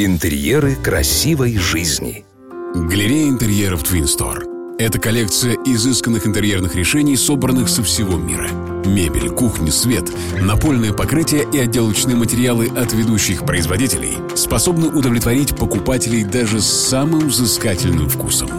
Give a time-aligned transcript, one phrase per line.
[0.00, 2.24] Интерьеры красивой жизни.
[2.72, 4.76] Галерея интерьеров Twin Store.
[4.78, 8.48] Это коллекция изысканных интерьерных решений, собранных со всего мира.
[8.86, 10.04] Мебель, кухня, свет,
[10.40, 18.08] напольное покрытие и отделочные материалы от ведущих производителей способны удовлетворить покупателей даже с самым взыскательным
[18.08, 18.50] вкусом.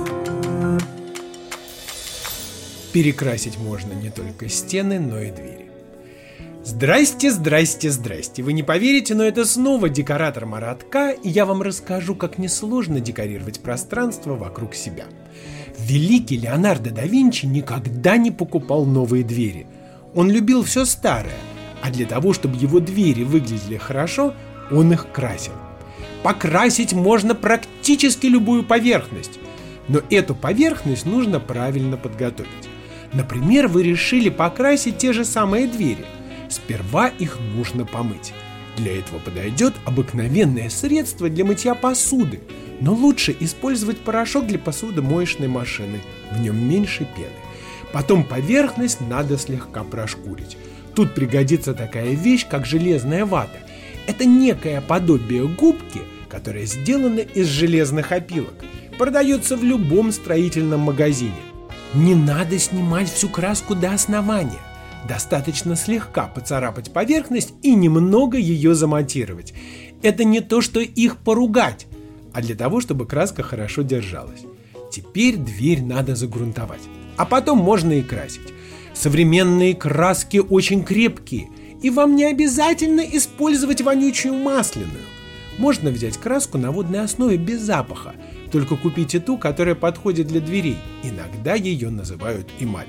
[2.91, 5.48] Перекрасить можно не только стены, но и двери.
[6.61, 8.43] Здрасте, здрасте, здрасте.
[8.43, 13.61] Вы не поверите, но это снова декоратор Маратка, и я вам расскажу, как несложно декорировать
[13.61, 15.05] пространство вокруг себя.
[15.79, 19.67] Великий Леонардо да Винчи никогда не покупал новые двери.
[20.13, 21.39] Он любил все старое,
[21.81, 24.33] а для того, чтобы его двери выглядели хорошо,
[24.69, 25.53] он их красил.
[26.23, 29.39] Покрасить можно практически любую поверхность,
[29.87, 32.49] но эту поверхность нужно правильно подготовить.
[33.13, 36.05] Например, вы решили покрасить те же самые двери–
[36.49, 38.33] Сперва их нужно помыть.
[38.75, 42.41] Для этого подойдет обыкновенное средство для мытья посуды,
[42.79, 46.01] но лучше использовать порошок для посудомоечной машины,
[46.31, 47.29] в нем меньше пены.
[47.91, 50.57] Потом поверхность надо слегка прошкурить.
[50.95, 53.57] Тут пригодится такая вещь, как железная вата.
[54.07, 58.53] Это некое подобие губки, которая сделана из железных опилок.
[58.97, 61.31] Продается в любом строительном магазине.
[61.93, 64.59] Не надо снимать всю краску до основания.
[65.07, 69.53] Достаточно слегка поцарапать поверхность и немного ее замонтировать.
[70.01, 71.87] Это не то, что их поругать,
[72.33, 74.41] а для того, чтобы краска хорошо держалась.
[74.91, 76.81] Теперь дверь надо загрунтовать,
[77.17, 78.53] а потом можно и красить.
[78.93, 81.49] Современные краски очень крепкие,
[81.81, 85.03] и вам не обязательно использовать вонючую масляную.
[85.57, 88.13] Можно взять краску на водной основе без запаха,
[88.51, 90.77] только купите ту, которая подходит для дверей.
[91.03, 92.87] Иногда ее называют эмаль.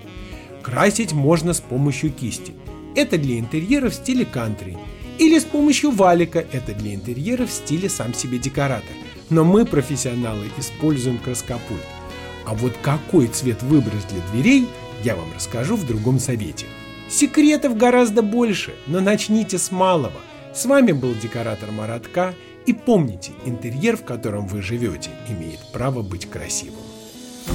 [0.62, 2.52] Красить можно с помощью кисти.
[2.94, 4.76] Это для интерьера в стиле кантри.
[5.18, 6.44] Или с помощью валика.
[6.52, 8.94] Это для интерьера в стиле сам себе декоратор.
[9.30, 11.80] Но мы, профессионалы, используем краскопульт.
[12.46, 14.66] А вот какой цвет выбрать для дверей,
[15.04, 16.66] я вам расскажу в другом совете.
[17.08, 20.20] Секретов гораздо больше, но начните с малого.
[20.54, 22.34] С вами был декоратор Маратка.
[22.66, 26.84] И помните, интерьер, в котором вы живете, имеет право быть красивым.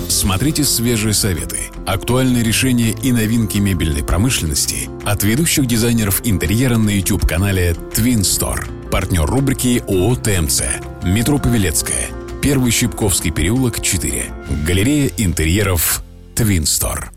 [0.10, 7.76] Смотрите свежие советы, актуальные решения и новинки мебельной промышленности от ведущих дизайнеров интерьера на YouTube-канале
[7.94, 8.90] Twin Store.
[8.90, 10.62] Партнер рубрики ООО ТМЦ.
[11.04, 12.10] Метро Павелецкая.
[12.42, 14.26] Первый Щипковский переулок, 4.
[14.66, 16.04] Галерея интерьеров
[16.36, 17.15] Twin Store.